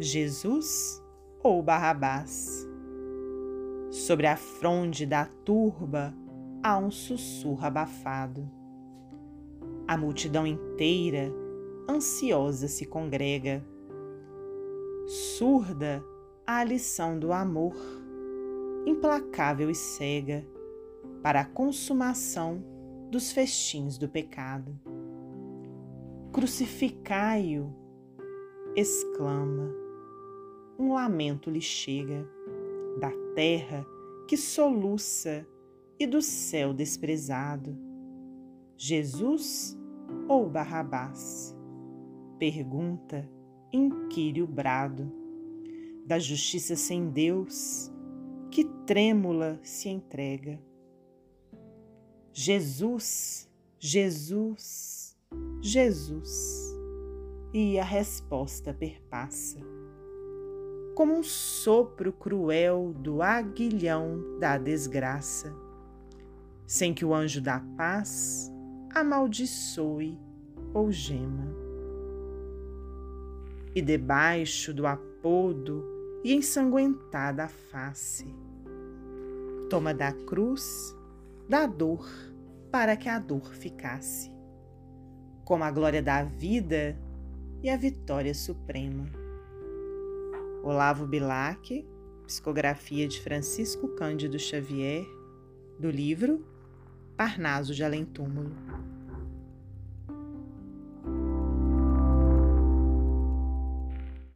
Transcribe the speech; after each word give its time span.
Jesus 0.00 1.02
ou 1.42 1.60
Barrabás? 1.60 2.64
Sobre 3.90 4.28
a 4.28 4.36
fronde 4.36 5.04
da 5.04 5.24
turba 5.24 6.14
há 6.62 6.78
um 6.78 6.88
sussurro 6.88 7.64
abafado. 7.64 8.48
A 9.88 9.96
multidão 9.96 10.46
inteira, 10.46 11.32
ansiosa, 11.90 12.68
se 12.68 12.86
congrega. 12.86 13.64
Surda 15.06 16.04
a 16.46 16.62
lição 16.62 17.18
do 17.18 17.32
amor, 17.32 17.74
implacável 18.86 19.68
e 19.68 19.74
cega, 19.74 20.46
para 21.24 21.40
a 21.40 21.44
consumação 21.44 22.62
dos 23.10 23.32
festins 23.32 23.98
do 23.98 24.08
pecado. 24.08 24.78
Crucificai-o, 26.32 27.74
exclama. 28.76 29.87
Um 30.78 30.92
lamento 30.92 31.50
lhe 31.50 31.60
chega 31.60 32.24
da 33.00 33.10
terra 33.34 33.84
que 34.28 34.36
soluça 34.36 35.46
e 35.98 36.06
do 36.06 36.22
céu 36.22 36.72
desprezado. 36.72 37.76
Jesus 38.76 39.76
ou 40.28 40.48
Barrabás? 40.48 41.56
Pergunta, 42.38 43.28
inquire 43.72 44.42
o 44.42 44.46
brado 44.46 45.10
da 46.06 46.18
justiça 46.18 46.76
sem 46.76 47.10
Deus, 47.10 47.92
que 48.50 48.64
trêmula 48.86 49.58
se 49.62 49.88
entrega. 49.88 50.58
Jesus, 52.32 53.50
Jesus, 53.78 55.16
Jesus. 55.60 56.78
E 57.52 57.78
a 57.78 57.84
resposta 57.84 58.72
perpassa, 58.72 59.58
como 60.98 61.16
um 61.16 61.22
sopro 61.22 62.12
cruel 62.12 62.92
do 62.92 63.22
aguilhão 63.22 64.36
da 64.40 64.58
desgraça, 64.58 65.54
sem 66.66 66.92
que 66.92 67.04
o 67.04 67.14
anjo 67.14 67.40
da 67.40 67.60
paz 67.76 68.52
amaldiçoe 68.92 70.18
ou 70.74 70.90
gema. 70.90 71.54
E 73.76 73.80
debaixo 73.80 74.74
do 74.74 74.88
apodo 74.88 75.84
e 76.24 76.34
ensanguentada 76.34 77.44
a 77.44 77.48
face, 77.48 78.26
toma 79.70 79.94
da 79.94 80.12
cruz, 80.12 80.96
da 81.48 81.64
dor, 81.64 82.10
para 82.72 82.96
que 82.96 83.08
a 83.08 83.20
dor 83.20 83.54
ficasse, 83.54 84.32
como 85.44 85.62
a 85.62 85.70
glória 85.70 86.02
da 86.02 86.24
vida 86.24 86.98
e 87.62 87.70
a 87.70 87.76
vitória 87.76 88.34
suprema. 88.34 89.17
Olavo 90.68 91.06
Bilac, 91.06 91.82
psicografia 92.26 93.08
de 93.08 93.22
Francisco 93.22 93.88
Cândido 93.88 94.38
Xavier, 94.38 95.06
do 95.78 95.90
livro 95.90 96.46
Parnaso 97.16 97.74
de 97.74 97.82
Além 97.82 98.04
Túmulo. 98.04 98.67